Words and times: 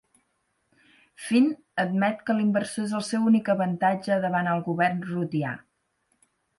Finn 1.25 1.51
admet 1.83 2.25
que 2.31 2.37
l'inversor 2.39 2.89
és 2.89 2.97
el 3.01 3.05
seu 3.11 3.31
únic 3.35 3.55
avantatge 3.57 4.21
davant 4.27 4.53
el 4.57 4.67
govern 4.73 5.09
rutià. 5.15 5.57